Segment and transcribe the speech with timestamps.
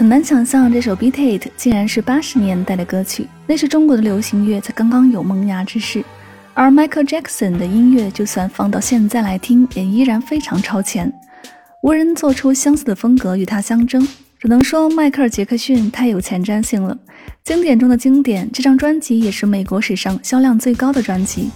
[0.00, 6.02] 很难想象这首《Beat It》竟然是八十年代的歌曲，那是中国的流行乐才刚刚有萌芽之势。
[6.54, 11.12] 而 Michael Jackson 的音乐，就算放到现在来听，也依然非常超前，
[11.82, 14.08] 无人做出相似的风格与他相争。
[14.38, 16.96] 只能说迈克尔·杰克逊太有前瞻性了，
[17.44, 21.50] 经典中的经典，这张专辑也是美国史上销量最高的专辑。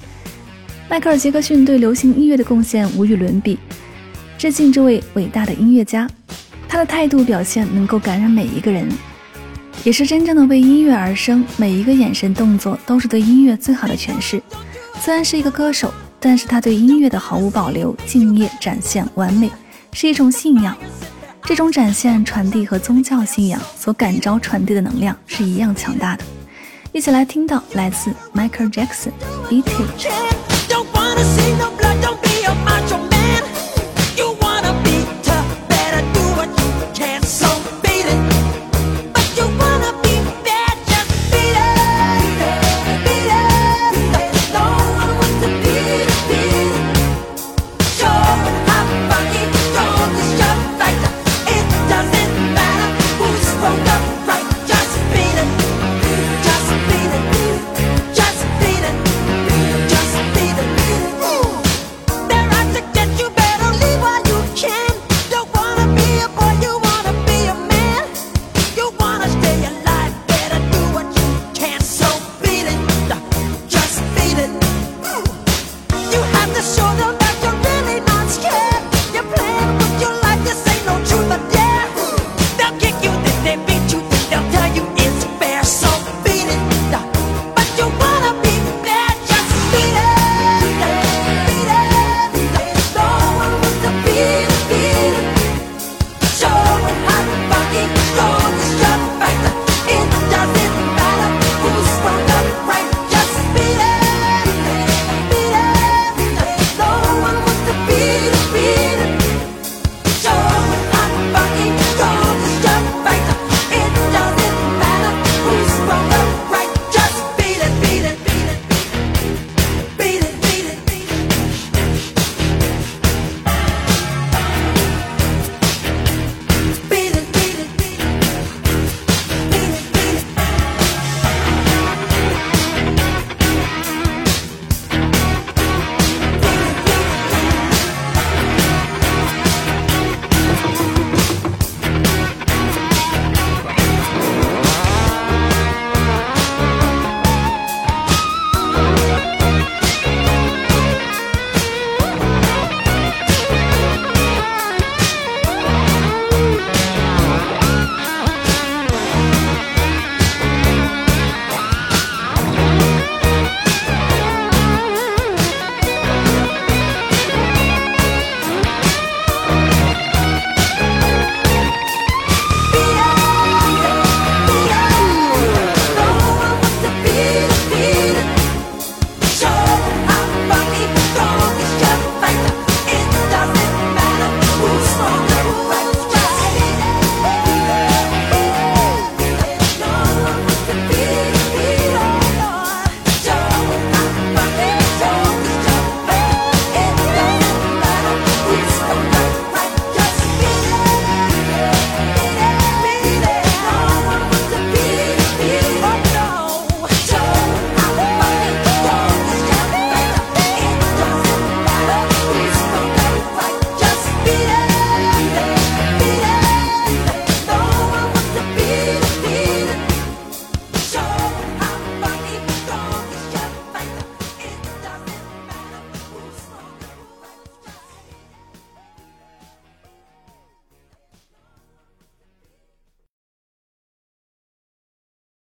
[0.90, 3.58] 迈克尔·杰克逊对流行音乐的贡献无与伦比，
[4.36, 6.06] 致敬这位伟大的音乐家。
[6.74, 8.88] 他的态度表现能够感染每一个人，
[9.84, 11.46] 也是真正的为音乐而生。
[11.56, 14.42] 每一个眼神动作都是对音乐最好的诠释。
[15.00, 19.48] 虽然是一个歌手，但是他对音乐的毫无保留、敬业展现完美，
[19.92, 20.76] 是一种信仰。
[21.44, 26.24] 这种展现、传递和宗教信仰所感召、传递的能量是一样强大的。
[26.90, 29.12] 一起来听到来自 Michael Jackson，
[29.48, 30.08] 《Beat It》。